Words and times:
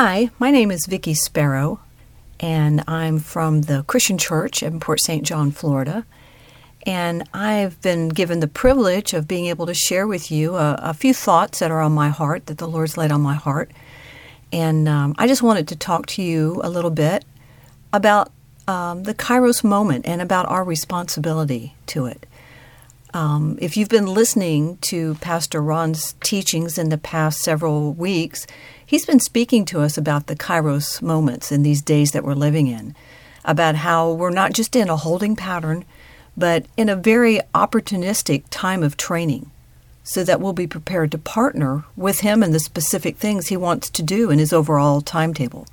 Hi, 0.00 0.30
my 0.38 0.52
name 0.52 0.70
is 0.70 0.86
Vicki 0.86 1.12
Sparrow, 1.12 1.80
and 2.38 2.84
I'm 2.86 3.18
from 3.18 3.62
the 3.62 3.82
Christian 3.88 4.16
Church 4.16 4.62
in 4.62 4.78
Port 4.78 5.00
St. 5.00 5.24
John, 5.24 5.50
Florida. 5.50 6.06
And 6.86 7.28
I've 7.34 7.80
been 7.82 8.08
given 8.08 8.38
the 8.38 8.46
privilege 8.46 9.12
of 9.12 9.26
being 9.26 9.46
able 9.46 9.66
to 9.66 9.74
share 9.74 10.06
with 10.06 10.30
you 10.30 10.54
a, 10.54 10.78
a 10.80 10.94
few 10.94 11.12
thoughts 11.12 11.58
that 11.58 11.72
are 11.72 11.80
on 11.80 11.90
my 11.90 12.10
heart, 12.10 12.46
that 12.46 12.58
the 12.58 12.68
Lord's 12.68 12.96
laid 12.96 13.10
on 13.10 13.22
my 13.22 13.34
heart. 13.34 13.72
And 14.52 14.88
um, 14.88 15.16
I 15.18 15.26
just 15.26 15.42
wanted 15.42 15.66
to 15.66 15.74
talk 15.74 16.06
to 16.06 16.22
you 16.22 16.60
a 16.62 16.70
little 16.70 16.92
bit 16.92 17.24
about 17.92 18.30
um, 18.68 19.02
the 19.02 19.14
Kairos 19.14 19.64
moment 19.64 20.06
and 20.06 20.22
about 20.22 20.46
our 20.46 20.62
responsibility 20.62 21.74
to 21.86 22.06
it. 22.06 22.24
Um, 23.14 23.56
if 23.60 23.76
you've 23.76 23.88
been 23.88 24.06
listening 24.06 24.76
to 24.82 25.14
Pastor 25.16 25.62
Ron's 25.62 26.14
teachings 26.22 26.76
in 26.76 26.90
the 26.90 26.98
past 26.98 27.40
several 27.40 27.94
weeks, 27.94 28.46
he's 28.84 29.06
been 29.06 29.20
speaking 29.20 29.64
to 29.66 29.80
us 29.80 29.96
about 29.96 30.26
the 30.26 30.36
Kairos 30.36 31.00
moments 31.00 31.50
in 31.50 31.62
these 31.62 31.80
days 31.80 32.12
that 32.12 32.22
we're 32.22 32.34
living 32.34 32.66
in, 32.66 32.94
about 33.46 33.76
how 33.76 34.12
we're 34.12 34.30
not 34.30 34.52
just 34.52 34.76
in 34.76 34.90
a 34.90 34.96
holding 34.96 35.36
pattern, 35.36 35.86
but 36.36 36.66
in 36.76 36.90
a 36.90 36.96
very 36.96 37.40
opportunistic 37.54 38.44
time 38.50 38.82
of 38.82 38.98
training, 38.98 39.50
so 40.04 40.22
that 40.22 40.40
we'll 40.40 40.52
be 40.52 40.66
prepared 40.66 41.10
to 41.12 41.18
partner 41.18 41.84
with 41.96 42.20
him 42.20 42.42
in 42.42 42.52
the 42.52 42.60
specific 42.60 43.16
things 43.16 43.46
he 43.46 43.56
wants 43.56 43.88
to 43.88 44.02
do 44.02 44.30
in 44.30 44.38
his 44.38 44.52
overall 44.52 45.00
timetable. 45.00 45.66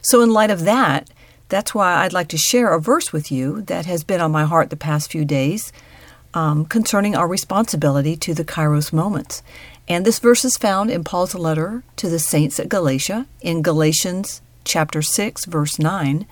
So, 0.00 0.22
in 0.22 0.32
light 0.32 0.50
of 0.50 0.64
that, 0.64 1.10
that's 1.50 1.74
why 1.74 1.96
I'd 1.96 2.14
like 2.14 2.28
to 2.28 2.38
share 2.38 2.72
a 2.72 2.80
verse 2.80 3.12
with 3.12 3.30
you 3.30 3.60
that 3.62 3.84
has 3.84 4.02
been 4.02 4.22
on 4.22 4.32
my 4.32 4.44
heart 4.44 4.70
the 4.70 4.76
past 4.76 5.10
few 5.10 5.26
days 5.26 5.70
um, 6.34 6.66
concerning 6.66 7.16
our 7.16 7.28
responsibility 7.28 8.16
to 8.16 8.34
the 8.34 8.44
Kairos 8.44 8.92
moments. 8.92 9.42
And 9.86 10.04
this 10.04 10.18
verse 10.18 10.44
is 10.44 10.56
found 10.56 10.90
in 10.90 11.04
Paul's 11.04 11.34
letter 11.34 11.84
to 11.96 12.08
the 12.08 12.18
saints 12.18 12.58
at 12.58 12.68
Galatia 12.68 13.26
in 13.40 13.62
Galatians 13.62 14.42
chapter 14.64 15.02
6, 15.02 15.44
verse 15.44 15.78
9, 15.78 16.26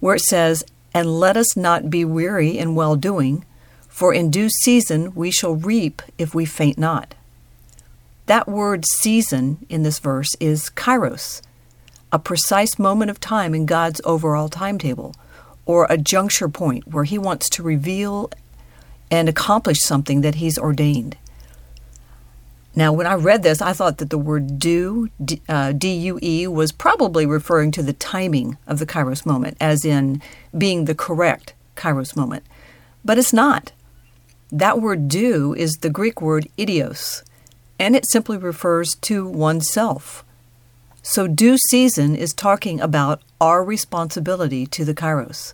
where 0.00 0.16
it 0.16 0.22
says, 0.22 0.64
And 0.92 1.18
let 1.18 1.36
us 1.36 1.56
not 1.56 1.88
be 1.88 2.04
weary 2.04 2.58
in 2.58 2.74
well 2.74 2.96
doing, 2.96 3.44
for 3.88 4.12
in 4.12 4.30
due 4.30 4.48
season 4.48 5.14
we 5.14 5.30
shall 5.30 5.54
reap 5.54 6.02
if 6.18 6.34
we 6.34 6.44
faint 6.44 6.78
not. 6.78 7.14
That 8.26 8.48
word 8.48 8.84
season 8.84 9.64
in 9.70 9.84
this 9.84 10.00
verse 10.00 10.34
is 10.38 10.68
kairos, 10.70 11.40
a 12.12 12.18
precise 12.18 12.78
moment 12.78 13.10
of 13.10 13.20
time 13.20 13.54
in 13.54 13.64
God's 13.64 14.00
overall 14.04 14.48
timetable, 14.48 15.14
or 15.64 15.86
a 15.88 15.96
juncture 15.96 16.48
point 16.48 16.88
where 16.88 17.04
He 17.04 17.18
wants 17.18 17.48
to 17.50 17.62
reveal 17.62 18.30
and 19.10 19.28
accomplish 19.28 19.80
something 19.80 20.20
that 20.22 20.36
He's 20.36 20.58
ordained. 20.58 21.16
Now, 22.78 22.92
when 22.92 23.08
I 23.08 23.14
read 23.14 23.42
this, 23.42 23.60
I 23.60 23.72
thought 23.72 23.98
that 23.98 24.10
the 24.10 24.18
word 24.18 24.60
due, 24.60 25.08
uh, 25.48 25.72
E, 25.82 26.46
was 26.46 26.70
probably 26.70 27.26
referring 27.26 27.72
to 27.72 27.82
the 27.82 27.92
timing 27.92 28.56
of 28.68 28.78
the 28.78 28.86
Kairos 28.86 29.26
moment, 29.26 29.56
as 29.60 29.84
in 29.84 30.22
being 30.56 30.84
the 30.84 30.94
correct 30.94 31.54
Kairos 31.74 32.14
moment. 32.14 32.44
But 33.04 33.18
it's 33.18 33.32
not. 33.32 33.72
That 34.52 34.80
word 34.80 35.08
due 35.08 35.54
is 35.54 35.78
the 35.78 35.90
Greek 35.90 36.22
word 36.22 36.46
idios, 36.56 37.24
and 37.78 37.96
it 37.96 38.08
simply 38.08 38.38
refers 38.38 38.94
to 38.96 39.26
oneself. 39.26 40.24
So, 41.02 41.26
due 41.26 41.58
season 41.58 42.14
is 42.14 42.32
talking 42.32 42.80
about 42.80 43.22
our 43.40 43.64
responsibility 43.64 44.66
to 44.66 44.84
the 44.84 44.94
Kairos, 44.94 45.52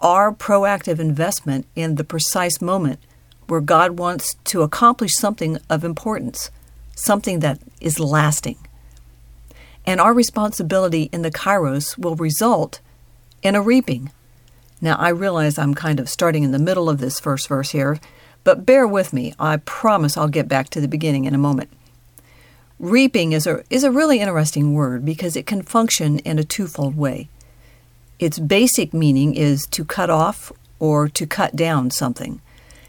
our 0.00 0.32
proactive 0.32 0.98
investment 0.98 1.66
in 1.74 1.94
the 1.94 2.04
precise 2.04 2.60
moment 2.60 3.00
where 3.48 3.60
God 3.60 3.98
wants 3.98 4.34
to 4.44 4.62
accomplish 4.62 5.14
something 5.14 5.58
of 5.70 5.84
importance, 5.84 6.50
something 6.94 7.40
that 7.40 7.60
is 7.80 8.00
lasting. 8.00 8.58
And 9.86 10.00
our 10.00 10.12
responsibility 10.12 11.08
in 11.12 11.22
the 11.22 11.30
Kairos 11.30 11.96
will 11.96 12.16
result 12.16 12.80
in 13.42 13.54
a 13.54 13.62
reaping. 13.62 14.10
Now, 14.80 14.96
I 14.96 15.10
realize 15.10 15.58
I'm 15.58 15.74
kind 15.74 16.00
of 16.00 16.08
starting 16.08 16.42
in 16.42 16.50
the 16.50 16.58
middle 16.58 16.90
of 16.90 16.98
this 16.98 17.20
first 17.20 17.48
verse 17.48 17.70
here, 17.70 18.00
but 18.44 18.66
bear 18.66 18.86
with 18.86 19.12
me. 19.12 19.34
I 19.38 19.58
promise 19.58 20.16
I'll 20.16 20.28
get 20.28 20.48
back 20.48 20.68
to 20.70 20.80
the 20.80 20.88
beginning 20.88 21.24
in 21.24 21.34
a 21.34 21.38
moment. 21.38 21.70
Reaping 22.78 23.32
is 23.32 23.46
a, 23.46 23.64
is 23.70 23.84
a 23.84 23.90
really 23.90 24.20
interesting 24.20 24.74
word 24.74 25.04
because 25.04 25.36
it 25.36 25.46
can 25.46 25.62
function 25.62 26.18
in 26.20 26.38
a 26.38 26.44
twofold 26.44 26.96
way. 26.96 27.28
Its 28.18 28.38
basic 28.38 28.94
meaning 28.94 29.34
is 29.34 29.66
to 29.66 29.84
cut 29.84 30.10
off 30.10 30.52
or 30.78 31.08
to 31.08 31.26
cut 31.26 31.54
down 31.54 31.90
something. 31.90 32.40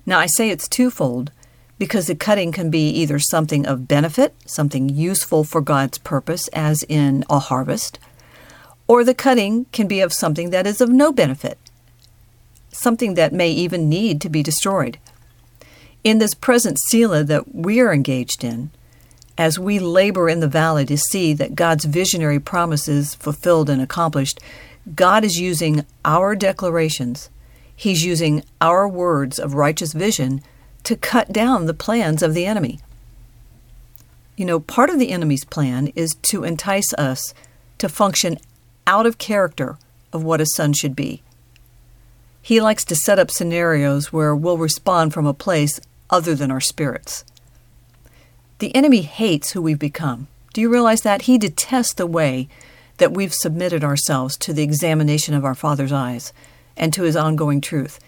Now, 0.05 0.19
I 0.19 0.25
say 0.25 0.49
it's 0.49 0.67
twofold 0.67 1.31
because 1.77 2.07
the 2.07 2.15
cutting 2.15 2.51
can 2.51 2.69
be 2.69 2.89
either 2.89 3.19
something 3.19 3.65
of 3.65 3.88
benefit, 3.88 4.33
something 4.45 4.89
useful 4.89 5.43
for 5.43 5.61
God's 5.61 5.97
purpose, 5.97 6.47
as 6.49 6.83
in 6.83 7.23
a 7.29 7.39
harvest, 7.39 7.99
or 8.88 9.03
the 9.03 9.13
cutting 9.13 9.65
can 9.71 9.88
be 9.88 9.99
of 9.99 10.13
something 10.13 10.49
that 10.49 10.65
is 10.65 10.81
of 10.81 10.89
no 10.89 11.11
benefit, 11.11 11.59
something 12.71 13.15
that 13.15 13.33
may 13.33 13.51
even 13.51 13.89
need 13.89 14.21
to 14.21 14.29
be 14.29 14.41
destroyed. 14.41 14.97
In 16.03 16.19
this 16.19 16.33
present 16.33 16.79
Selah 16.88 17.23
that 17.25 17.53
we 17.53 17.79
are 17.81 17.94
engaged 17.94 18.44
in, 18.44 18.71
as 19.38 19.59
we 19.59 19.77
labor 19.77 20.29
in 20.29 20.39
the 20.39 20.47
valley 20.47 20.85
to 20.85 20.97
see 20.97 21.33
that 21.33 21.53
God's 21.53 21.85
visionary 21.85 22.39
promises 22.39 23.13
fulfilled 23.13 23.69
and 23.69 23.81
accomplished, 23.81 24.39
God 24.95 25.23
is 25.23 25.39
using 25.39 25.85
our 26.05 26.35
declarations 26.35 27.29
He's 27.79 28.03
using 28.03 28.43
our 28.59 28.87
words 28.87 29.37
of 29.37 29.53
righteous 29.53 29.93
vision 29.93 30.41
to 30.83 30.95
cut 30.95 31.31
down 31.31 31.67
the 31.67 31.75
plans 31.75 32.23
of 32.23 32.33
the 32.33 32.47
enemy. 32.47 32.79
You 34.35 34.45
know, 34.45 34.59
part 34.59 34.89
of 34.89 34.97
the 34.97 35.11
enemy's 35.11 35.45
plan 35.45 35.87
is 35.95 36.15
to 36.23 36.43
entice 36.43 36.91
us 36.95 37.35
to 37.77 37.87
function 37.87 38.39
out 38.87 39.05
of 39.05 39.19
character 39.19 39.77
of 40.11 40.23
what 40.23 40.41
a 40.41 40.47
son 40.47 40.73
should 40.73 40.95
be. 40.95 41.21
He 42.41 42.59
likes 42.59 42.83
to 42.85 42.95
set 42.95 43.19
up 43.19 43.29
scenarios 43.29 44.11
where 44.11 44.35
we'll 44.35 44.57
respond 44.57 45.13
from 45.13 45.27
a 45.27 45.33
place 45.33 45.79
other 46.09 46.33
than 46.33 46.49
our 46.49 46.61
spirits. 46.61 47.23
The 48.57 48.75
enemy 48.75 49.01
hates 49.01 49.51
who 49.51 49.61
we've 49.61 49.77
become. 49.77 50.29
Do 50.53 50.61
you 50.61 50.69
realize 50.69 51.01
that? 51.01 51.23
He 51.23 51.37
detests 51.37 51.93
the 51.93 52.07
way 52.07 52.47
that 52.97 53.13
we've 53.13 53.33
submitted 53.33 53.83
ourselves 53.83 54.37
to 54.37 54.53
the 54.53 54.63
examination 54.63 55.33
of 55.33 55.45
our 55.45 55.55
Father's 55.55 55.91
eyes 55.91 56.33
and 56.75 56.93
to 56.93 57.03
his 57.03 57.15
ongoing 57.15 57.61
truth. 57.61 57.99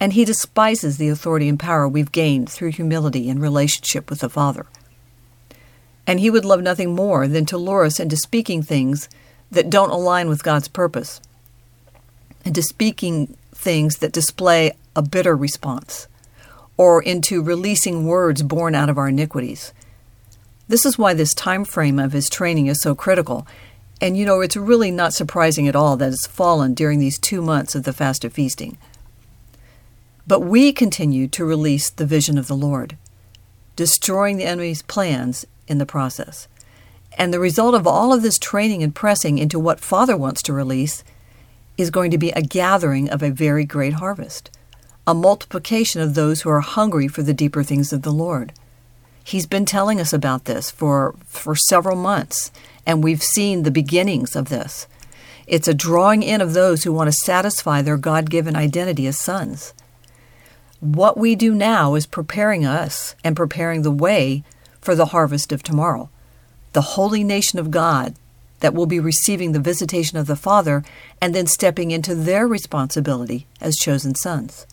And 0.00 0.12
he 0.12 0.24
despises 0.24 0.98
the 0.98 1.08
authority 1.08 1.48
and 1.48 1.58
power 1.58 1.88
we've 1.88 2.12
gained 2.12 2.50
through 2.50 2.72
humility 2.72 3.30
and 3.30 3.40
relationship 3.40 4.10
with 4.10 4.20
the 4.20 4.28
Father. 4.28 4.66
And 6.06 6.20
he 6.20 6.30
would 6.30 6.44
love 6.44 6.62
nothing 6.62 6.94
more 6.94 7.26
than 7.26 7.46
to 7.46 7.58
lure 7.58 7.84
us 7.84 7.98
into 7.98 8.16
speaking 8.16 8.62
things 8.62 9.08
that 9.50 9.70
don't 9.70 9.90
align 9.90 10.28
with 10.28 10.42
God's 10.42 10.68
purpose, 10.68 11.20
into 12.44 12.62
speaking 12.62 13.36
things 13.54 13.98
that 13.98 14.12
display 14.12 14.72
a 14.94 15.02
bitter 15.02 15.34
response, 15.34 16.06
or 16.76 17.02
into 17.02 17.42
releasing 17.42 18.06
words 18.06 18.42
born 18.42 18.74
out 18.74 18.90
of 18.90 18.98
our 18.98 19.08
iniquities. 19.08 19.72
This 20.68 20.84
is 20.84 20.98
why 20.98 21.14
this 21.14 21.34
time 21.34 21.64
frame 21.64 21.98
of 21.98 22.12
his 22.12 22.28
training 22.28 22.66
is 22.66 22.80
so 22.80 22.94
critical, 22.94 23.46
and 24.00 24.16
you 24.16 24.26
know, 24.26 24.40
it's 24.40 24.56
really 24.56 24.90
not 24.90 25.14
surprising 25.14 25.68
at 25.68 25.76
all 25.76 25.96
that 25.96 26.12
it's 26.12 26.26
fallen 26.26 26.74
during 26.74 26.98
these 26.98 27.18
two 27.18 27.40
months 27.40 27.74
of 27.74 27.84
the 27.84 27.92
fast 27.92 28.24
of 28.24 28.32
feasting. 28.32 28.76
But 30.26 30.40
we 30.40 30.72
continue 30.72 31.28
to 31.28 31.44
release 31.44 31.90
the 31.90 32.06
vision 32.06 32.38
of 32.38 32.46
the 32.46 32.56
Lord, 32.56 32.96
destroying 33.76 34.36
the 34.36 34.44
enemy's 34.44 34.82
plans 34.82 35.46
in 35.68 35.78
the 35.78 35.86
process. 35.86 36.48
And 37.16 37.32
the 37.32 37.40
result 37.40 37.74
of 37.74 37.86
all 37.86 38.12
of 38.12 38.22
this 38.22 38.38
training 38.38 38.82
and 38.82 38.94
pressing 38.94 39.38
into 39.38 39.58
what 39.58 39.80
Father 39.80 40.16
wants 40.16 40.42
to 40.42 40.52
release 40.52 41.04
is 41.76 41.90
going 41.90 42.10
to 42.10 42.18
be 42.18 42.30
a 42.30 42.42
gathering 42.42 43.08
of 43.08 43.22
a 43.22 43.30
very 43.30 43.64
great 43.64 43.94
harvest, 43.94 44.50
a 45.06 45.14
multiplication 45.14 46.00
of 46.00 46.14
those 46.14 46.42
who 46.42 46.50
are 46.50 46.60
hungry 46.60 47.08
for 47.08 47.22
the 47.22 47.34
deeper 47.34 47.62
things 47.62 47.92
of 47.92 48.02
the 48.02 48.12
Lord. 48.12 48.52
He's 49.22 49.46
been 49.46 49.64
telling 49.64 50.00
us 50.00 50.12
about 50.12 50.44
this 50.44 50.70
for, 50.70 51.14
for 51.26 51.56
several 51.56 51.96
months, 51.96 52.50
and 52.86 53.02
we've 53.02 53.22
seen 53.22 53.62
the 53.62 53.70
beginnings 53.70 54.36
of 54.36 54.48
this. 54.48 54.86
It's 55.46 55.68
a 55.68 55.74
drawing 55.74 56.22
in 56.22 56.40
of 56.40 56.54
those 56.54 56.84
who 56.84 56.92
want 56.92 57.08
to 57.08 57.12
satisfy 57.12 57.82
their 57.82 57.96
God 57.96 58.30
given 58.30 58.56
identity 58.56 59.06
as 59.06 59.18
sons. 59.18 59.74
What 60.80 61.16
we 61.16 61.34
do 61.34 61.54
now 61.54 61.94
is 61.94 62.06
preparing 62.06 62.64
us 62.64 63.14
and 63.22 63.36
preparing 63.36 63.82
the 63.82 63.90
way 63.90 64.42
for 64.80 64.94
the 64.94 65.06
harvest 65.06 65.52
of 65.52 65.62
tomorrow. 65.62 66.10
The 66.72 66.82
holy 66.82 67.24
nation 67.24 67.58
of 67.58 67.70
God 67.70 68.14
that 68.60 68.74
will 68.74 68.86
be 68.86 69.00
receiving 69.00 69.52
the 69.52 69.60
visitation 69.60 70.18
of 70.18 70.26
the 70.26 70.36
Father 70.36 70.84
and 71.20 71.34
then 71.34 71.46
stepping 71.46 71.90
into 71.90 72.14
their 72.14 72.46
responsibility 72.46 73.46
as 73.60 73.76
chosen 73.76 74.14
sons. 74.14 74.66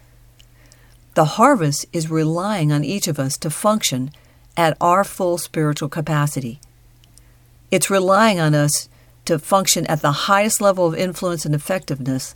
The 1.14 1.26
harvest 1.26 1.86
is 1.92 2.10
relying 2.10 2.72
on 2.72 2.86
each 2.86 3.08
of 3.08 3.20
us 3.20 3.38
to 3.40 3.50
function 3.50 4.12
at 4.56 4.78
our 4.80 5.04
full 5.04 5.38
spiritual 5.38 5.90
capacity 5.90 6.62
it's 7.72 7.90
relying 7.90 8.40
on 8.40 8.54
us 8.54 8.90
to 9.26 9.40
function 9.40 9.88
at 9.88 10.02
the 10.02 10.12
highest 10.12 10.62
level 10.62 10.86
of 10.86 10.96
influence 10.96 11.46
and 11.46 11.56
effectiveness 11.56 12.36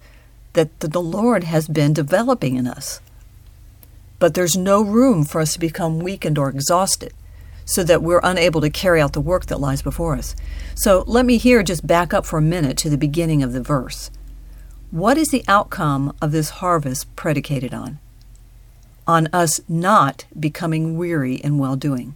that 0.53 0.79
the 0.79 1.01
Lord 1.01 1.43
has 1.43 1.67
been 1.67 1.93
developing 1.93 2.55
in 2.55 2.65
us. 2.65 3.01
But 4.17 4.33
there's 4.33 4.55
no 4.55 4.81
room 4.81 5.25
for 5.25 5.41
us 5.41 5.53
to 5.53 5.59
become 5.59 5.99
weakened 5.99 6.37
or 6.37 6.49
exhausted. 6.49 7.13
so 7.65 7.83
that 7.83 8.03
we're 8.03 8.21
unable 8.23 8.61
to 8.61 8.69
carry 8.69 9.01
out 9.01 9.13
the 9.13 9.21
work 9.21 9.47
that 9.47 9.59
lies 9.59 9.81
before 9.81 10.15
us. 10.15 10.35
So 10.75 11.03
let 11.07 11.25
me 11.25 11.37
here 11.37 11.63
just 11.63 11.85
back 11.85 12.13
up 12.13 12.25
for 12.25 12.37
a 12.37 12.41
minute 12.41 12.77
to 12.77 12.89
the 12.89 12.97
beginning 12.97 13.41
of 13.41 13.53
the 13.53 13.61
verse. 13.61 14.11
What 14.91 15.17
is 15.17 15.29
the 15.29 15.43
outcome 15.47 16.15
of 16.21 16.31
this 16.31 16.51
harvest 16.51 17.13
predicated 17.15 17.73
on? 17.73 17.99
On 19.07 19.27
us 19.33 19.59
not 19.67 20.25
becoming 20.39 20.97
weary 20.97 21.35
in 21.35 21.57
well 21.57 21.75
doing. 21.75 22.15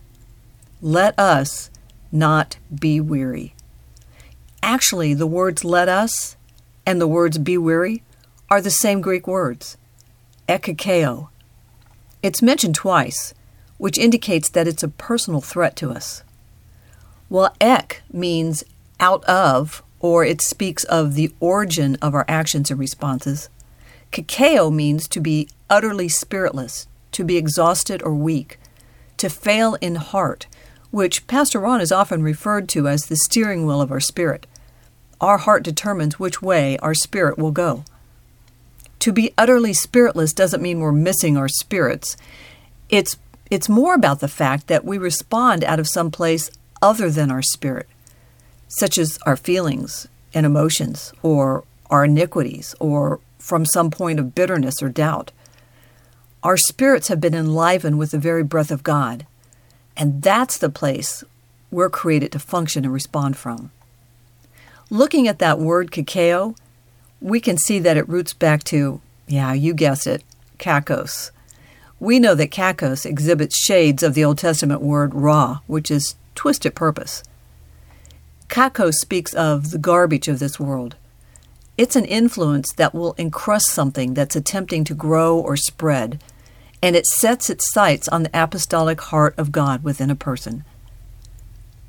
Let 0.81 1.17
us 1.19 1.69
not 2.11 2.57
be 2.73 2.99
weary. 2.99 3.53
Actually, 4.61 5.13
the 5.13 5.27
words 5.27 5.63
let 5.63 5.87
us 5.87 6.35
and 6.85 6.99
the 6.99 7.07
words 7.07 7.37
be 7.37 7.57
weary 7.57 8.03
are 8.49 8.61
the 8.61 8.71
same 8.71 9.01
Greek 9.01 9.27
words, 9.27 9.77
ekkakeo. 10.47 11.29
It's 12.21 12.41
mentioned 12.41 12.75
twice, 12.75 13.33
which 13.77 13.97
indicates 13.97 14.49
that 14.49 14.67
it's 14.67 14.83
a 14.83 14.89
personal 14.89 15.41
threat 15.41 15.75
to 15.77 15.91
us. 15.91 16.23
While 17.29 17.55
ek 17.61 18.01
means 18.11 18.63
out 18.99 19.23
of, 19.25 19.83
or 19.99 20.25
it 20.25 20.41
speaks 20.41 20.83
of 20.85 21.13
the 21.13 21.31
origin 21.39 21.97
of 22.01 22.15
our 22.15 22.25
actions 22.27 22.71
and 22.71 22.79
responses, 22.79 23.49
kakeo 24.11 24.73
means 24.73 25.07
to 25.09 25.21
be 25.21 25.47
utterly 25.69 26.09
spiritless, 26.09 26.87
to 27.11 27.23
be 27.23 27.37
exhausted 27.37 28.01
or 28.01 28.13
weak, 28.13 28.59
to 29.17 29.29
fail 29.29 29.77
in 29.79 29.95
heart, 29.95 30.47
which 30.91 31.27
Pastor 31.27 31.59
Ron 31.59 31.81
is 31.81 31.91
often 31.91 32.23
referred 32.23 32.67
to 32.69 32.87
as 32.87 33.05
the 33.05 33.15
steering 33.15 33.65
wheel 33.65 33.81
of 33.81 33.91
our 33.91 33.99
spirit. 33.99 34.47
Our 35.21 35.37
heart 35.37 35.63
determines 35.63 36.19
which 36.19 36.41
way 36.41 36.77
our 36.79 36.93
spirit 36.93 37.37
will 37.37 37.51
go. 37.51 37.83
To 38.99 39.13
be 39.13 39.33
utterly 39.37 39.73
spiritless 39.73 40.33
doesn't 40.33 40.61
mean 40.61 40.79
we're 40.79 40.91
missing 40.91 41.37
our 41.37 41.47
spirits. 41.47 42.17
It's 42.89 43.17
it's 43.49 43.69
more 43.69 43.95
about 43.95 44.19
the 44.19 44.27
fact 44.27 44.67
that 44.67 44.85
we 44.85 44.97
respond 44.97 45.63
out 45.63 45.79
of 45.79 45.87
some 45.87 46.11
place 46.11 46.51
other 46.81 47.09
than 47.09 47.31
our 47.31 47.41
spirit, 47.41 47.87
such 48.67 48.97
as 48.97 49.17
our 49.25 49.35
feelings 49.35 50.07
and 50.33 50.45
emotions, 50.45 51.11
or 51.23 51.63
our 51.89 52.05
iniquities, 52.05 52.75
or 52.79 53.19
from 53.39 53.65
some 53.65 53.89
point 53.89 54.19
of 54.19 54.35
bitterness 54.35 54.83
or 54.83 54.89
doubt. 54.89 55.31
Our 56.43 56.57
spirits 56.57 57.07
have 57.07 57.19
been 57.19 57.33
enlivened 57.33 57.97
with 57.97 58.11
the 58.11 58.19
very 58.19 58.43
breath 58.43 58.69
of 58.69 58.83
God, 58.83 59.25
and 59.99 60.23
that's 60.23 60.57
the 60.57 60.69
place 60.69 61.25
we're 61.69 61.89
created 61.89 62.31
to 62.31 62.39
function 62.39 62.85
and 62.85 62.93
respond 62.93 63.37
from. 63.37 63.69
Looking 64.89 65.27
at 65.27 65.39
that 65.39 65.59
word 65.59 65.91
kakeo, 65.91 66.57
we 67.21 67.41
can 67.41 67.57
see 67.57 67.79
that 67.79 67.97
it 67.97 68.07
roots 68.07 68.33
back 68.33 68.63
to, 68.65 69.01
yeah, 69.27 69.51
you 69.51 69.73
guessed 69.73 70.07
it, 70.07 70.23
kakos. 70.57 71.31
We 71.99 72.17
know 72.17 72.33
that 72.33 72.49
kakos 72.49 73.05
exhibits 73.05 73.57
shades 73.57 74.01
of 74.01 74.13
the 74.13 74.23
Old 74.23 74.37
Testament 74.37 74.81
word 74.81 75.13
ra, 75.13 75.59
which 75.67 75.91
is 75.91 76.15
twisted 76.33 76.75
purpose. 76.75 77.21
Kakos 78.47 78.95
speaks 78.95 79.33
of 79.33 79.71
the 79.71 79.77
garbage 79.77 80.29
of 80.29 80.39
this 80.39 80.59
world. 80.59 80.95
It's 81.77 81.97
an 81.97 82.05
influence 82.05 82.71
that 82.73 82.95
will 82.95 83.15
encrust 83.17 83.67
something 83.67 84.13
that's 84.13 84.35
attempting 84.35 84.85
to 84.85 84.93
grow 84.95 85.37
or 85.37 85.57
spread, 85.57 86.23
and 86.81 86.95
it 86.95 87.05
sets 87.05 87.49
its 87.49 87.71
sights 87.71 88.07
on 88.07 88.23
the 88.23 88.29
apostolic 88.33 89.01
heart 89.01 89.33
of 89.37 89.51
God 89.51 89.83
within 89.83 90.09
a 90.09 90.15
person. 90.15 90.63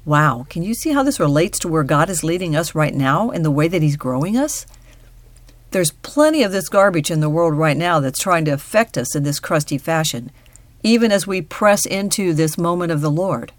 Wow, 0.05 0.47
can 0.49 0.63
you 0.63 0.75
see 0.75 0.93
how 0.93 1.03
this 1.03 1.21
relates 1.21 1.59
to 1.61 1.69
where 1.69 1.85
God 1.85 2.09
is 2.11 2.25
leading 2.25 2.57
us 2.57 2.75
right 2.75 2.95
now 2.95 3.31
and 3.31 3.45
the 3.45 3.51
way 3.51 3.69
that 3.69 3.83
He's 3.83 3.97
growing 3.97 4.37
us? 4.37 4.67
There's 5.71 5.93
plenty 5.93 6.43
of 6.43 6.51
this 6.51 6.69
garbage 6.69 7.11
in 7.11 7.21
the 7.21 7.31
world 7.31 7.55
right 7.55 7.77
now 7.77 8.01
that's 8.01 8.19
trying 8.19 8.45
to 8.47 8.51
affect 8.51 8.99
us 8.99 9.15
in 9.15 9.23
this 9.23 9.39
crusty 9.39 9.79
fashion, 9.79 10.33
even 10.83 11.13
as 11.13 11.27
we 11.27 11.43
press 11.43 11.87
into 11.87 12.33
this 12.33 12.59
moment 12.59 12.91
of 12.91 13.03
the 13.03 13.11
Lord. 13.11 13.53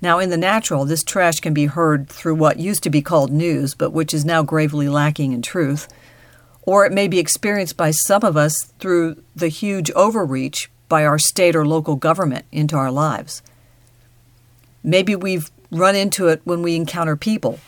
Now, 0.00 0.18
in 0.18 0.30
the 0.30 0.36
natural, 0.36 0.84
this 0.84 1.04
trash 1.04 1.40
can 1.40 1.54
be 1.54 1.66
heard 1.66 2.08
through 2.08 2.34
what 2.34 2.58
used 2.58 2.82
to 2.82 2.90
be 2.90 3.00
called 3.00 3.30
news, 3.30 3.74
but 3.74 3.90
which 3.92 4.12
is 4.12 4.24
now 4.24 4.42
gravely 4.42 4.88
lacking 4.88 5.32
in 5.32 5.40
truth. 5.40 5.88
Or 6.66 6.86
it 6.86 6.92
may 6.92 7.08
be 7.08 7.18
experienced 7.18 7.76
by 7.76 7.90
some 7.90 8.24
of 8.24 8.36
us 8.36 8.72
through 8.78 9.22
the 9.36 9.48
huge 9.48 9.90
overreach 9.92 10.70
by 10.88 11.04
our 11.04 11.18
state 11.18 11.54
or 11.54 11.66
local 11.66 11.96
government 11.96 12.46
into 12.52 12.76
our 12.76 12.90
lives. 12.90 13.42
Maybe 14.82 15.14
we've 15.16 15.50
run 15.70 15.94
into 15.94 16.28
it 16.28 16.40
when 16.44 16.62
we 16.62 16.76
encounter 16.76 17.16
people 17.16 17.58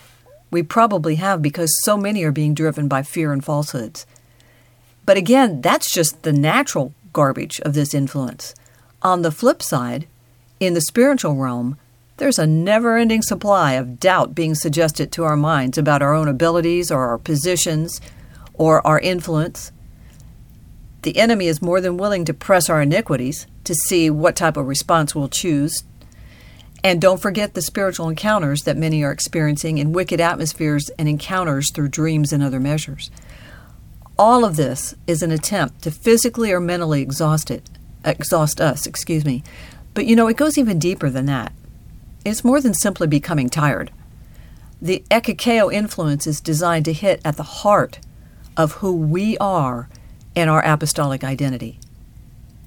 we 0.51 0.63
probably 0.63 1.17
have 1.17 1.43
because 1.43 1.83
so 1.83 1.97
many 1.97 2.23
are 2.25 2.33
being 2.33 2.55
driven 2.55 2.89
by 2.89 3.03
fear 3.03 3.33
and 3.33 3.45
falsehoods. 3.45 4.07
But 5.05 5.17
again, 5.17 5.61
that's 5.61 5.93
just 5.93 6.23
the 6.23 6.33
natural 6.33 6.93
garbage 7.13 7.61
of 7.61 7.75
this 7.75 7.95
influence. 7.95 8.55
On 9.03 9.23
the 9.23 9.31
flip 9.31 9.63
side, 9.63 10.07
in 10.59 10.75
the 10.75 10.81
spiritual 10.81 11.37
realm, 11.37 11.77
there's 12.17 12.39
a 12.39 12.47
never 12.47 12.97
ending 12.97 13.23
supply 13.23 13.73
of 13.73 14.01
doubt 14.01 14.35
being 14.35 14.55
suggested 14.55 15.13
to 15.13 15.25
our 15.25 15.37
minds 15.37 15.77
about 15.77 16.03
our 16.03 16.15
own 16.15 16.29
abilities 16.29 16.91
or 16.91 17.07
our 17.09 17.19
positions 17.19 18.01
or 18.56 18.87
our 18.87 18.99
influence. 18.99 19.73
The 21.03 21.19
enemy 21.19 21.47
is 21.47 21.62
more 21.62 21.81
than 21.81 21.97
willing 21.97 22.25
to 22.25 22.35
press 22.35 22.69
our 22.69 22.82
iniquities 22.82 23.47
to 23.64 23.75
see 23.75 24.11
what 24.11 24.37
type 24.37 24.56
of 24.56 24.67
response 24.67 25.14
we'll 25.14 25.29
choose 25.29 25.85
and 26.87 27.00
don't 27.00 27.20
forget 27.20 27.55
the 27.55 27.62
spiritual 27.62 28.08
encounters 28.08 28.62
that 28.62 28.76
many 28.76 29.03
are 29.03 29.11
experiencing 29.11 29.79
in 29.79 29.91
wicked 29.91 30.20
atmospheres 30.20 30.88
and 30.99 31.08
encounters 31.08 31.73
through 31.73 31.88
dreams 31.88 32.32
and 32.32 32.44
other 32.44 32.61
measures. 32.61 33.11
All 34.17 34.44
of 34.44 34.55
this 34.55 34.94
is 35.05 35.20
an 35.20 35.32
attempt 35.32 35.82
to 35.82 35.91
physically 35.91 36.52
or 36.52 36.61
mentally 36.61 37.02
exhaust 37.02 37.50
it, 37.50 37.69
exhaust 38.05 38.61
us, 38.61 38.87
excuse 38.87 39.25
me. 39.25 39.43
But 39.94 40.06
you 40.06 40.14
know, 40.14 40.29
it 40.29 40.37
goes 40.37 40.56
even 40.56 40.79
deeper 40.79 41.11
than 41.11 41.26
that. 41.26 41.52
It's 42.25 42.44
more 42.44 42.61
than 42.61 42.73
simply 42.73 43.09
becoming 43.09 43.50
tired. 43.50 43.91
The 44.81 45.02
ekkakeo 45.11 45.75
influence 45.75 46.25
is 46.29 46.41
designed 46.41 46.85
to 46.85 46.93
hit 46.93 47.20
at 47.25 47.37
the 47.37 47.43
heart 47.43 47.99
of 48.56 48.73
who 48.75 48.94
we 48.94 49.37
are 49.38 49.88
and 50.35 50.50
our 50.50 50.64
apostolic 50.64 51.25
identity. 51.25 51.79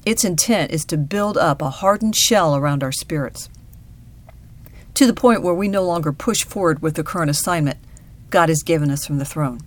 Its 0.06 0.24
intent 0.24 0.71
is 0.71 0.86
to 0.86 0.97
build 0.97 1.38
up 1.38 1.62
a 1.62 1.69
hardened 1.69 2.15
shell 2.15 2.56
around 2.56 2.83
our 2.83 2.91
spirits 2.91 3.50
to 4.94 5.06
the 5.06 5.13
point 5.13 5.41
where 5.41 5.53
we 5.53 5.68
no 5.68 5.83
longer 5.83 6.12
push 6.12 6.44
forward 6.44 6.81
with 6.81 6.95
the 6.95 7.03
current 7.03 7.30
assignment 7.30 7.77
God 8.30 8.50
has 8.50 8.63
given 8.63 8.91
us 8.91 9.06
from 9.06 9.18
the 9.18 9.25
throne. 9.25 9.61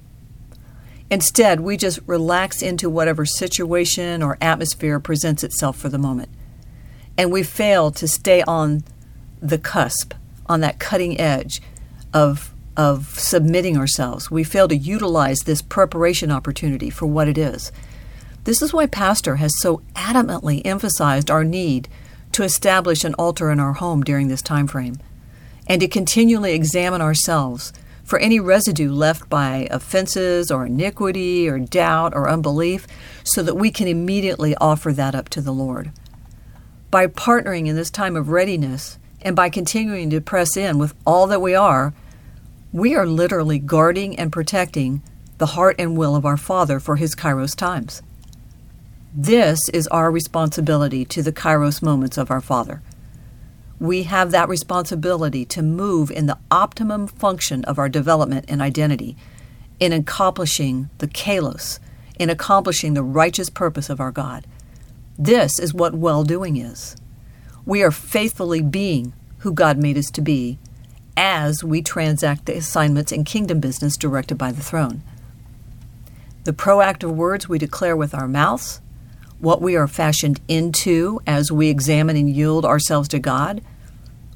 Instead, 1.10 1.60
we 1.60 1.76
just 1.76 2.00
relax 2.06 2.62
into 2.62 2.88
whatever 2.88 3.24
situation 3.24 4.22
or 4.22 4.38
atmosphere 4.40 4.98
presents 5.00 5.42
itself 5.42 5.76
for 5.76 5.88
the 5.88 5.98
moment. 5.98 6.28
And 7.18 7.30
we 7.30 7.42
fail 7.42 7.90
to 7.92 8.08
stay 8.08 8.42
on 8.42 8.84
the 9.40 9.58
cusp, 9.58 10.14
on 10.46 10.60
that 10.60 10.78
cutting 10.78 11.20
edge 11.20 11.60
of, 12.14 12.51
of 12.76 13.18
submitting 13.18 13.76
ourselves. 13.76 14.30
We 14.30 14.44
fail 14.44 14.68
to 14.68 14.76
utilize 14.76 15.40
this 15.40 15.62
preparation 15.62 16.30
opportunity 16.30 16.90
for 16.90 17.06
what 17.06 17.28
it 17.28 17.38
is. 17.38 17.72
This 18.44 18.62
is 18.62 18.72
why 18.72 18.86
Pastor 18.86 19.36
has 19.36 19.52
so 19.60 19.82
adamantly 19.94 20.62
emphasized 20.64 21.30
our 21.30 21.44
need 21.44 21.88
to 22.32 22.42
establish 22.42 23.04
an 23.04 23.14
altar 23.14 23.50
in 23.50 23.60
our 23.60 23.74
home 23.74 24.02
during 24.02 24.28
this 24.28 24.42
time 24.42 24.66
frame 24.66 24.98
and 25.66 25.80
to 25.80 25.88
continually 25.88 26.52
examine 26.52 27.00
ourselves 27.00 27.72
for 28.02 28.18
any 28.18 28.40
residue 28.40 28.90
left 28.90 29.28
by 29.28 29.68
offenses 29.70 30.50
or 30.50 30.66
iniquity 30.66 31.48
or 31.48 31.58
doubt 31.58 32.14
or 32.14 32.28
unbelief 32.28 32.86
so 33.22 33.42
that 33.42 33.54
we 33.54 33.70
can 33.70 33.86
immediately 33.86 34.56
offer 34.56 34.92
that 34.92 35.14
up 35.14 35.28
to 35.30 35.40
the 35.40 35.52
Lord. 35.52 35.92
By 36.90 37.06
partnering 37.06 37.68
in 37.68 37.76
this 37.76 37.90
time 37.90 38.16
of 38.16 38.28
readiness 38.28 38.98
and 39.22 39.36
by 39.36 39.50
continuing 39.50 40.10
to 40.10 40.20
press 40.20 40.56
in 40.56 40.78
with 40.78 40.94
all 41.06 41.26
that 41.28 41.40
we 41.40 41.54
are, 41.54 41.94
we 42.72 42.94
are 42.94 43.06
literally 43.06 43.58
guarding 43.58 44.18
and 44.18 44.32
protecting 44.32 45.02
the 45.38 45.46
heart 45.46 45.76
and 45.78 45.96
will 45.96 46.16
of 46.16 46.24
our 46.24 46.36
Father 46.36 46.80
for 46.80 46.96
His 46.96 47.14
Kairos 47.14 47.54
times. 47.54 48.02
This 49.14 49.68
is 49.70 49.86
our 49.88 50.10
responsibility 50.10 51.04
to 51.06 51.22
the 51.22 51.32
Kairos 51.32 51.82
moments 51.82 52.16
of 52.16 52.30
our 52.30 52.40
Father 52.40 52.82
we 53.82 54.04
have 54.04 54.30
that 54.30 54.48
responsibility 54.48 55.44
to 55.44 55.60
move 55.60 56.08
in 56.12 56.26
the 56.26 56.38
optimum 56.52 57.08
function 57.08 57.64
of 57.64 57.80
our 57.80 57.88
development 57.88 58.44
and 58.46 58.62
identity 58.62 59.16
in 59.80 59.92
accomplishing 59.92 60.88
the 60.98 61.08
kalos, 61.08 61.80
in 62.16 62.30
accomplishing 62.30 62.94
the 62.94 63.02
righteous 63.02 63.50
purpose 63.50 63.90
of 63.90 63.98
our 63.98 64.12
God. 64.12 64.46
This 65.18 65.58
is 65.58 65.74
what 65.74 65.96
well 65.96 66.22
doing 66.22 66.58
is. 66.58 66.94
We 67.66 67.82
are 67.82 67.90
faithfully 67.90 68.62
being 68.62 69.14
who 69.38 69.52
God 69.52 69.78
made 69.78 69.98
us 69.98 70.12
to 70.12 70.20
be 70.20 70.60
as 71.16 71.62
we 71.62 71.82
transact 71.82 72.46
the 72.46 72.56
assignments 72.56 73.12
and 73.12 73.26
kingdom 73.26 73.60
business 73.60 73.96
directed 73.96 74.36
by 74.36 74.52
the 74.52 74.62
throne. 74.62 75.02
The 76.44 76.52
proactive 76.52 77.14
words 77.14 77.48
we 77.48 77.58
declare 77.58 77.96
with 77.96 78.14
our 78.14 78.26
mouths, 78.26 78.80
what 79.38 79.60
we 79.60 79.76
are 79.76 79.88
fashioned 79.88 80.40
into 80.48 81.20
as 81.26 81.52
we 81.52 81.68
examine 81.68 82.16
and 82.16 82.30
yield 82.30 82.64
ourselves 82.64 83.08
to 83.08 83.18
God, 83.18 83.62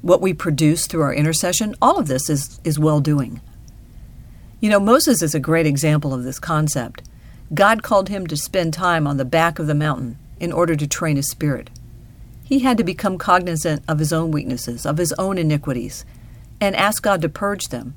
what 0.01 0.21
we 0.21 0.33
produce 0.33 0.85
through 0.87 1.01
our 1.01 1.13
intercession, 1.13 1.75
all 1.81 1.97
of 1.97 2.07
this 2.07 2.29
is, 2.29 2.59
is 2.63 2.77
well 2.77 2.99
doing. 2.99 3.41
You 4.59 4.69
know, 4.69 4.79
Moses 4.79 5.21
is 5.21 5.35
a 5.35 5.39
great 5.39 5.65
example 5.65 6.13
of 6.13 6.23
this 6.23 6.39
concept. 6.39 7.03
God 7.53 7.83
called 7.83 8.09
him 8.09 8.27
to 8.27 8.37
spend 8.37 8.73
time 8.73 9.07
on 9.07 9.17
the 9.17 9.25
back 9.25 9.59
of 9.59 9.67
the 9.67 9.75
mountain 9.75 10.17
in 10.39 10.51
order 10.51 10.75
to 10.75 10.87
train 10.87 11.15
his 11.15 11.29
spirit. 11.29 11.69
he 12.47 12.59
had 12.59 12.77
to 12.77 12.83
become 12.83 13.17
cognizant 13.17 13.83
of 13.89 13.99
his 13.99 14.13
own 14.13 14.31
weaknesses, 14.31 14.85
of 14.85 14.97
his 14.97 15.11
own 15.19 15.37
iniquities, 15.37 16.05
and 16.59 16.75
ask 16.75 17.03
God 17.03 17.21
to 17.21 17.29
purge 17.29 17.67
them. 17.67 17.95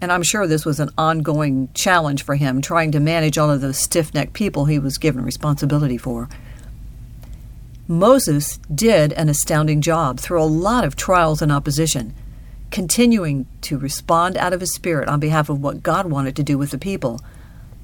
And 0.00 0.10
I'm 0.10 0.22
sure 0.22 0.46
this 0.46 0.64
was 0.64 0.80
an 0.80 0.90
ongoing 0.98 1.68
challenge 1.74 2.24
for 2.24 2.34
him, 2.34 2.60
trying 2.60 2.90
to 2.92 3.00
manage 3.00 3.38
all 3.38 3.50
of 3.50 3.60
those 3.60 3.78
stiff 3.78 4.12
necked 4.12 4.32
people 4.32 4.64
he 4.64 4.78
was 4.78 4.98
given 4.98 5.24
responsibility 5.24 5.96
for. 5.96 6.28
Moses 7.86 8.58
did 8.74 9.12
an 9.12 9.28
astounding 9.28 9.80
job 9.80 10.18
through 10.18 10.42
a 10.42 10.44
lot 10.44 10.84
of 10.84 10.96
trials 10.96 11.42
and 11.42 11.52
opposition, 11.52 12.14
continuing 12.70 13.46
to 13.60 13.78
respond 13.78 14.36
out 14.36 14.52
of 14.52 14.60
his 14.60 14.74
spirit 14.74 15.08
on 15.08 15.20
behalf 15.20 15.48
of 15.48 15.60
what 15.60 15.82
God 15.82 16.06
wanted 16.06 16.34
to 16.36 16.42
do 16.42 16.58
with 16.58 16.70
the 16.70 16.78
people 16.78 17.20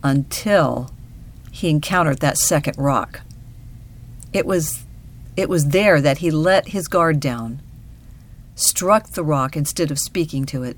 until 0.03 0.91
he 1.51 1.69
encountered 1.69 2.19
that 2.19 2.39
second 2.39 2.77
rock. 2.79 3.21
It 4.33 4.47
was 4.47 4.85
it 5.37 5.49
was 5.49 5.69
there 5.69 6.01
that 6.01 6.19
he 6.19 6.33
let 6.33 6.69
his 6.69 6.89
guard 6.89 7.21
down, 7.21 7.61
struck 8.59 9.11
the 9.11 9.25
rock 9.25 9.57
instead 9.57 9.91
of 9.91 9.99
speaking 9.99 10.45
to 10.47 10.63
it, 10.63 10.77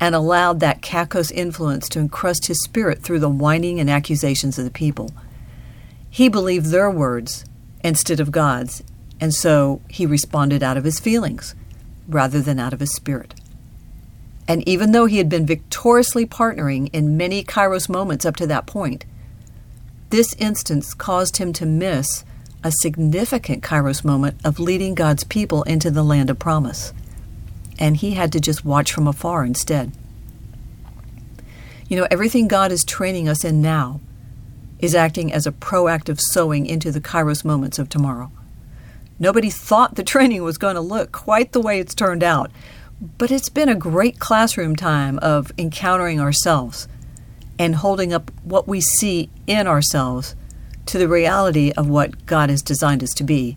and 0.00 0.14
allowed 0.14 0.60
that 0.60 0.82
Kakos 0.82 1.32
influence 1.32 1.88
to 1.90 1.98
encrust 1.98 2.46
his 2.46 2.62
spirit 2.62 3.02
through 3.02 3.18
the 3.18 3.28
whining 3.28 3.80
and 3.80 3.90
accusations 3.90 4.58
of 4.58 4.64
the 4.64 4.70
people. 4.70 5.10
He 6.10 6.28
believed 6.28 6.66
their 6.66 6.90
words 6.90 7.44
instead 7.82 8.20
of 8.20 8.30
God's, 8.30 8.82
and 9.20 9.34
so 9.34 9.80
he 9.88 10.06
responded 10.06 10.62
out 10.62 10.76
of 10.76 10.84
his 10.84 11.00
feelings 11.00 11.54
rather 12.08 12.40
than 12.40 12.58
out 12.58 12.72
of 12.72 12.80
his 12.80 12.94
spirit. 12.94 13.34
And 14.46 14.66
even 14.66 14.92
though 14.92 15.06
he 15.06 15.18
had 15.18 15.28
been 15.28 15.44
victoriously 15.44 16.24
partnering 16.24 16.88
in 16.92 17.18
many 17.18 17.44
Kairos 17.44 17.88
moments 17.88 18.24
up 18.24 18.36
to 18.36 18.46
that 18.46 18.66
point, 18.66 19.04
this 20.10 20.34
instance 20.38 20.94
caused 20.94 21.36
him 21.36 21.52
to 21.52 21.66
miss 21.66 22.24
a 22.64 22.72
significant 22.72 23.62
Kairos 23.62 24.04
moment 24.04 24.40
of 24.44 24.58
leading 24.58 24.94
God's 24.94 25.22
people 25.24 25.64
into 25.64 25.90
the 25.90 26.02
land 26.02 26.30
of 26.30 26.38
promise. 26.38 26.94
And 27.78 27.96
he 27.96 28.12
had 28.12 28.32
to 28.32 28.40
just 28.40 28.64
watch 28.64 28.92
from 28.92 29.06
afar 29.06 29.44
instead. 29.44 29.92
You 31.88 31.96
know, 31.96 32.06
everything 32.10 32.48
God 32.48 32.72
is 32.72 32.84
training 32.84 33.28
us 33.28 33.44
in 33.44 33.62
now 33.62 34.00
is 34.78 34.94
acting 34.94 35.32
as 35.32 35.46
a 35.46 35.52
proactive 35.52 36.20
sowing 36.20 36.66
into 36.66 36.92
the 36.92 37.00
Kairos 37.00 37.44
moments 37.44 37.78
of 37.78 37.88
tomorrow. 37.88 38.30
Nobody 39.18 39.50
thought 39.50 39.94
the 39.94 40.02
training 40.14 40.42
was 40.42 40.58
going 40.58 40.74
to 40.74 40.80
look 40.80 41.12
quite 41.12 41.52
the 41.52 41.60
way 41.60 41.80
it's 41.80 41.94
turned 41.94 42.22
out, 42.22 42.50
but 43.00 43.30
it's 43.30 43.48
been 43.48 43.68
a 43.68 43.74
great 43.74 44.18
classroom 44.18 44.76
time 44.76 45.18
of 45.20 45.52
encountering 45.56 46.20
ourselves 46.20 46.88
and 47.58 47.76
holding 47.76 48.12
up 48.12 48.30
what 48.44 48.68
we 48.68 48.80
see 48.80 49.30
in 49.46 49.66
ourselves 49.66 50.36
to 50.86 50.98
the 50.98 51.08
reality 51.08 51.72
of 51.76 51.88
what 51.88 52.26
God 52.26 52.50
has 52.50 52.62
designed 52.62 53.02
us 53.02 53.12
to 53.14 53.24
be, 53.24 53.56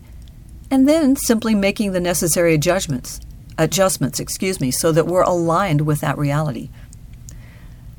and 0.70 0.88
then 0.88 1.16
simply 1.16 1.54
making 1.54 1.92
the 1.92 2.00
necessary 2.00 2.54
adjustments, 2.54 3.20
adjustments, 3.58 4.20
excuse 4.20 4.60
me, 4.60 4.70
so 4.70 4.92
that 4.92 5.06
we're 5.06 5.22
aligned 5.22 5.82
with 5.82 6.00
that 6.00 6.18
reality. 6.18 6.70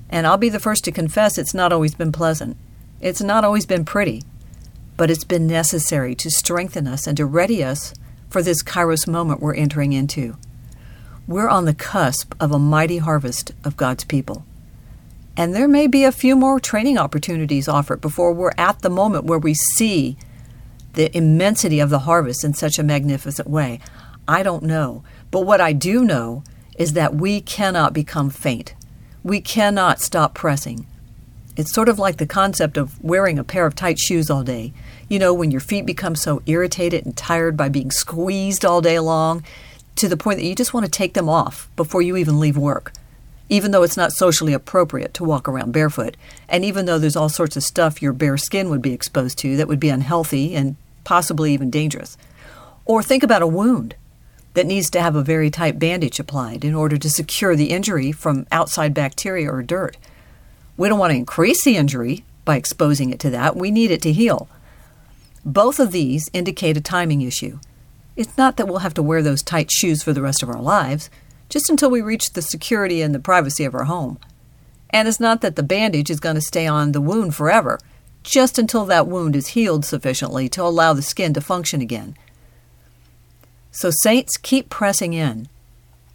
And 0.10 0.28
I'll 0.28 0.38
be 0.38 0.50
the 0.50 0.60
first 0.60 0.84
to 0.86 0.92
confess 0.92 1.38
it's 1.38 1.54
not 1.54 1.74
always 1.74 1.96
been 1.96 2.12
pleasant. 2.12 2.58
It's 3.02 3.22
not 3.22 3.44
always 3.44 3.66
been 3.66 3.84
pretty, 3.84 4.24
but 4.96 5.10
it's 5.10 5.24
been 5.24 5.48
necessary 5.48 6.16
to 6.16 6.30
strengthen 6.30 6.88
us 6.88 7.08
and 7.08 7.18
to 7.18 7.26
ready 7.26 7.64
us 7.64 7.94
for 8.30 8.42
this 8.42 8.64
Kairos 8.64 9.08
moment 9.08 9.42
we're 9.42 9.56
entering 9.56 9.94
into. 9.94 10.38
We're 11.28 11.50
on 11.50 11.66
the 11.66 11.74
cusp 11.74 12.34
of 12.40 12.52
a 12.52 12.60
mighty 12.60 12.98
harvest 12.98 13.52
of 13.64 13.78
God's 13.78 14.04
people. 14.04 14.46
And 15.36 15.56
there 15.56 15.68
may 15.68 15.88
be 15.88 16.04
a 16.04 16.12
few 16.12 16.36
more 16.36 16.60
training 16.60 16.98
opportunities 16.98 17.68
offered 17.68 18.02
before 18.02 18.34
we're 18.34 18.52
at 18.58 18.82
the 18.82 18.90
moment 18.90 19.26
where 19.26 19.40
we 19.40 19.54
see 19.54 20.18
the 20.94 21.16
immensity 21.16 21.80
of 21.80 21.90
the 21.90 22.00
harvest 22.00 22.44
in 22.44 22.54
such 22.54 22.78
a 22.78 22.84
magnificent 22.84 23.50
way. 23.50 23.80
I 24.28 24.44
don't 24.44 24.64
know. 24.64 25.04
But 25.32 25.42
what 25.42 25.62
I 25.62 25.74
do 25.74 26.04
know 26.04 26.44
is 26.78 26.94
that 26.94 27.16
we 27.16 27.42
cannot 27.42 27.94
become 27.94 28.30
faint. 28.30 28.74
We 29.24 29.42
cannot 29.42 30.02
stop 30.02 30.34
pressing. 30.34 30.86
It's 31.56 31.72
sort 31.72 31.90
of 31.90 32.00
like 32.00 32.18
the 32.18 32.26
concept 32.26 32.78
of 32.78 33.02
wearing 33.04 33.38
a 33.38 33.44
pair 33.44 33.66
of 33.66 33.76
tight 33.76 34.00
shoes 34.00 34.30
all 34.30 34.44
day. 34.44 34.74
You 35.08 35.20
know, 35.20 35.34
when 35.34 35.52
your 35.52 35.62
feet 35.62 35.86
become 35.86 36.16
so 36.16 36.42
irritated 36.48 37.06
and 37.06 37.16
tired 37.16 37.56
by 37.56 37.70
being 37.70 37.92
squeezed 37.92 38.66
all 38.66 38.82
day 38.82 39.00
long 39.00 39.44
to 39.98 40.08
the 40.08 40.18
point 40.18 40.40
that 40.40 40.46
you 40.46 40.56
just 40.56 40.74
want 40.74 40.86
to 40.86 40.92
take 40.92 41.14
them 41.14 41.30
off 41.30 41.70
before 41.76 42.02
you 42.02 42.18
even 42.18 42.40
leave 42.40 42.58
work, 42.58 42.92
even 43.50 43.70
though 43.70 43.84
it's 43.84 43.98
not 43.98 44.12
socially 44.12 44.54
appropriate 44.54 45.14
to 45.14 45.24
walk 45.24 45.48
around 45.48 45.72
barefoot. 45.72 46.18
And 46.50 46.66
even 46.66 46.86
though 46.86 46.98
there's 46.98 47.16
all 47.16 47.30
sorts 47.30 47.56
of 47.56 47.64
stuff 47.64 48.02
your 48.02 48.14
bare 48.14 48.38
skin 48.38 48.70
would 48.70 48.82
be 48.82 48.94
exposed 48.94 49.38
to 49.40 49.56
that 49.58 49.68
would 49.68 49.80
be 49.80 49.90
unhealthy 49.90 50.56
and 50.56 50.76
possibly 51.04 51.54
even 51.54 51.70
dangerous. 51.70 52.18
Or 52.86 53.04
think 53.04 53.22
about 53.22 53.44
a 53.44 53.48
wound 53.48 53.96
that 54.54 54.66
needs 54.66 54.90
to 54.92 55.02
have 55.02 55.16
a 55.16 55.24
very 55.24 55.50
tight 55.50 55.80
bandage 55.80 56.20
applied 56.20 56.64
in 56.64 56.76
order 56.76 56.98
to 56.98 57.10
secure 57.10 57.56
the 57.56 57.72
injury 57.72 58.12
from 58.12 58.46
outside 58.52 58.94
bacteria 58.94 59.52
or 59.52 59.64
dirt. 59.64 59.98
We 60.78 60.90
don't 60.90 61.00
want 61.00 61.12
to 61.12 61.18
increase 61.18 61.64
the 61.64 61.78
injury 61.78 62.26
by 62.46 62.58
exposing 62.58 63.12
it 63.12 63.20
to 63.22 63.30
that. 63.32 63.56
We 63.56 63.72
need 63.72 63.92
it 63.92 64.02
to 64.04 64.12
heal. 64.12 64.48
Both 65.46 65.80
of 65.80 65.92
these 65.92 66.30
indicate 66.34 66.78
a 66.78 66.82
timing 66.82 67.22
issue. 67.22 67.60
It's 68.16 68.38
not 68.38 68.58
that 68.58 68.68
we'll 68.68 68.80
have 68.80 68.94
to 68.96 69.04
wear 69.04 69.22
those 69.22 69.42
tight 69.42 69.72
shoes 69.72 70.04
for 70.04 70.14
the 70.14 70.22
rest 70.22 70.44
of 70.44 70.50
our 70.50 70.62
lives, 70.62 71.10
just 71.50 71.70
until 71.70 71.90
we 71.90 72.02
reach 72.02 72.32
the 72.34 72.42
security 72.42 73.02
and 73.02 73.14
the 73.14 73.20
privacy 73.20 73.66
of 73.66 73.76
our 73.76 73.86
home. 73.86 74.20
And 74.92 75.08
it's 75.08 75.20
not 75.20 75.42
that 75.42 75.56
the 75.56 75.64
bandage 75.64 76.12
is 76.12 76.20
going 76.20 76.36
to 76.36 76.42
stay 76.42 76.68
on 76.68 76.92
the 76.92 77.02
wound 77.02 77.36
forever, 77.36 77.80
just 78.22 78.58
until 78.58 78.86
that 78.86 79.08
wound 79.08 79.36
is 79.36 79.48
healed 79.48 79.84
sufficiently 79.84 80.48
to 80.50 80.62
allow 80.62 80.94
the 80.94 81.02
skin 81.02 81.34
to 81.34 81.42
function 81.42 81.82
again. 81.82 82.16
So, 83.76 83.90
saints, 83.90 84.38
keep 84.38 84.70
pressing 84.70 85.14
in. 85.14 85.48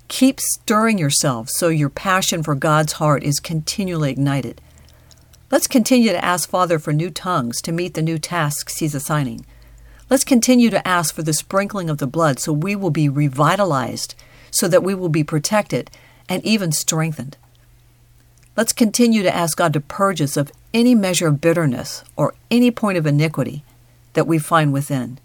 Keep 0.06 0.38
stirring 0.38 0.96
yourself 0.96 1.48
so 1.50 1.68
your 1.68 1.90
passion 1.90 2.44
for 2.44 2.54
God's 2.54 2.94
heart 2.94 3.24
is 3.24 3.40
continually 3.40 4.12
ignited. 4.12 4.60
Let's 5.50 5.66
continue 5.66 6.10
to 6.12 6.24
ask 6.24 6.48
Father 6.48 6.78
for 6.78 6.92
new 6.92 7.10
tongues 7.10 7.60
to 7.62 7.72
meet 7.72 7.94
the 7.94 8.00
new 8.00 8.16
tasks 8.16 8.78
He's 8.78 8.94
assigning. 8.94 9.44
Let's 10.08 10.22
continue 10.22 10.70
to 10.70 10.86
ask 10.86 11.12
for 11.12 11.24
the 11.24 11.32
sprinkling 11.32 11.90
of 11.90 11.98
the 11.98 12.06
blood 12.06 12.38
so 12.38 12.52
we 12.52 12.76
will 12.76 12.90
be 12.90 13.08
revitalized, 13.08 14.14
so 14.52 14.68
that 14.68 14.84
we 14.84 14.94
will 14.94 15.08
be 15.08 15.24
protected 15.24 15.90
and 16.28 16.44
even 16.44 16.70
strengthened. 16.70 17.36
Let's 18.56 18.72
continue 18.72 19.24
to 19.24 19.34
ask 19.34 19.58
God 19.58 19.72
to 19.72 19.80
purge 19.80 20.22
us 20.22 20.36
of 20.36 20.52
any 20.72 20.94
measure 20.94 21.26
of 21.26 21.40
bitterness 21.40 22.04
or 22.16 22.34
any 22.52 22.70
point 22.70 22.98
of 22.98 23.06
iniquity 23.06 23.64
that 24.12 24.28
we 24.28 24.38
find 24.38 24.72
within. 24.72 25.18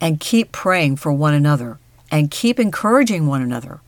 And 0.00 0.20
keep 0.20 0.52
praying 0.52 0.96
for 0.96 1.12
one 1.12 1.34
another 1.34 1.78
and 2.10 2.30
keep 2.30 2.58
encouraging 2.58 3.26
one 3.26 3.42
another. 3.42 3.80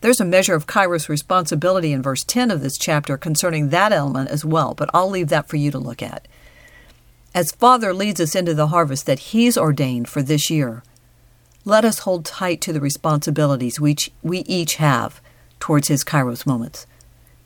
There's 0.00 0.20
a 0.20 0.24
measure 0.24 0.54
of 0.54 0.66
Kairos 0.66 1.08
responsibility 1.08 1.92
in 1.92 2.02
verse 2.02 2.22
10 2.24 2.50
of 2.50 2.60
this 2.60 2.76
chapter 2.76 3.16
concerning 3.16 3.70
that 3.70 3.92
element 3.92 4.30
as 4.30 4.44
well, 4.44 4.74
but 4.74 4.90
I'll 4.92 5.08
leave 5.08 5.28
that 5.28 5.48
for 5.48 5.56
you 5.56 5.70
to 5.70 5.78
look 5.78 6.02
at. 6.02 6.28
As 7.34 7.52
Father 7.52 7.94
leads 7.94 8.20
us 8.20 8.34
into 8.34 8.54
the 8.54 8.66
harvest 8.66 9.06
that 9.06 9.18
He's 9.18 9.56
ordained 9.56 10.08
for 10.08 10.22
this 10.22 10.50
year, 10.50 10.82
let 11.64 11.84
us 11.84 12.00
hold 12.00 12.26
tight 12.26 12.60
to 12.60 12.72
the 12.72 12.80
responsibilities 12.80 13.80
which 13.80 14.10
we 14.22 14.40
each 14.40 14.74
have 14.76 15.22
towards 15.58 15.88
His 15.88 16.04
Kairos 16.04 16.44
moments. 16.46 16.86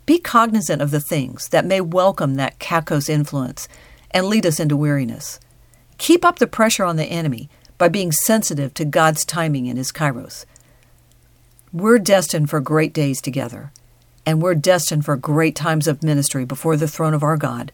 Be 0.04 0.18
cognizant 0.18 0.82
of 0.82 0.90
the 0.90 1.00
things 1.00 1.48
that 1.50 1.64
may 1.64 1.80
welcome 1.80 2.34
that 2.34 2.58
Kakos 2.58 3.08
influence 3.08 3.68
and 4.10 4.26
lead 4.26 4.44
us 4.44 4.58
into 4.58 4.76
weariness. 4.76 5.38
Keep 5.98 6.24
up 6.24 6.38
the 6.38 6.46
pressure 6.46 6.84
on 6.84 6.96
the 6.96 7.04
enemy 7.04 7.48
by 7.78 7.88
being 7.88 8.12
sensitive 8.12 8.74
to 8.74 8.84
God's 8.84 9.24
timing 9.24 9.66
in 9.66 9.76
His 9.76 9.92
Kairos. 9.92 10.44
We're 11.72 11.98
destined 11.98 12.50
for 12.50 12.60
great 12.60 12.92
days 12.92 13.20
together, 13.20 13.72
and 14.26 14.42
we're 14.42 14.54
destined 14.54 15.04
for 15.04 15.16
great 15.16 15.54
times 15.54 15.86
of 15.86 16.02
ministry 16.02 16.44
before 16.44 16.76
the 16.76 16.88
throne 16.88 17.14
of 17.14 17.22
our 17.22 17.36
God 17.36 17.72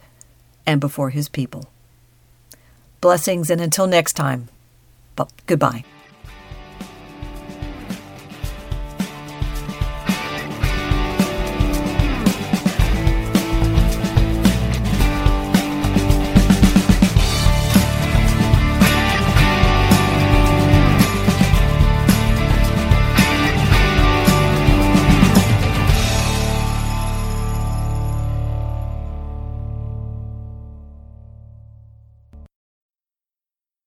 and 0.66 0.80
before 0.80 1.11
His 1.11 1.28
people. 1.28 1.70
Blessings, 3.00 3.50
and 3.50 3.61
until 3.61 3.87
next 3.87 4.12
time, 4.14 4.49
goodbye. 5.46 5.84